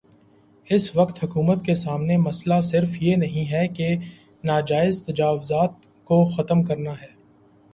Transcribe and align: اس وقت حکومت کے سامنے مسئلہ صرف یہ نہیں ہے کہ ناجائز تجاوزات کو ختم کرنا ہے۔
اس 0.69 0.95
وقت 0.95 1.23
حکومت 1.23 1.65
کے 1.65 1.75
سامنے 1.75 2.17
مسئلہ 2.17 2.61
صرف 2.61 3.01
یہ 3.01 3.15
نہیں 3.15 3.51
ہے 3.51 3.67
کہ 3.67 3.95
ناجائز 4.43 5.03
تجاوزات 5.03 5.71
کو 6.03 6.25
ختم 6.25 6.63
کرنا 6.63 6.91
ہے۔ 7.01 7.07